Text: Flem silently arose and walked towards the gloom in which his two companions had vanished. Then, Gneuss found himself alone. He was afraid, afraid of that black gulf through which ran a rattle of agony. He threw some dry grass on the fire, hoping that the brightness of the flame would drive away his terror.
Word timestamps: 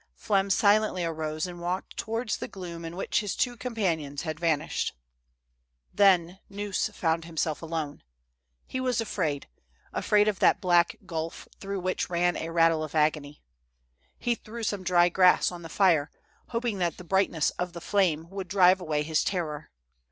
Flem 0.15 0.49
silently 0.49 1.05
arose 1.05 1.45
and 1.45 1.61
walked 1.61 1.95
towards 1.95 2.37
the 2.37 2.47
gloom 2.47 2.83
in 2.85 2.95
which 2.95 3.19
his 3.19 3.35
two 3.35 3.55
companions 3.55 4.23
had 4.23 4.39
vanished. 4.39 4.95
Then, 5.93 6.39
Gneuss 6.49 6.89
found 6.91 7.25
himself 7.25 7.61
alone. 7.61 8.01
He 8.65 8.79
was 8.79 8.99
afraid, 8.99 9.47
afraid 9.93 10.27
of 10.27 10.39
that 10.39 10.59
black 10.59 10.95
gulf 11.05 11.47
through 11.59 11.81
which 11.81 12.09
ran 12.09 12.35
a 12.35 12.49
rattle 12.49 12.83
of 12.83 12.95
agony. 12.95 13.43
He 14.17 14.33
threw 14.33 14.63
some 14.63 14.81
dry 14.81 15.07
grass 15.09 15.51
on 15.51 15.61
the 15.61 15.69
fire, 15.69 16.09
hoping 16.47 16.79
that 16.79 16.97
the 16.97 17.03
brightness 17.03 17.51
of 17.59 17.73
the 17.73 17.79
flame 17.79 18.27
would 18.31 18.47
drive 18.47 18.81
away 18.81 19.03
his 19.03 19.23
terror. 19.23 19.69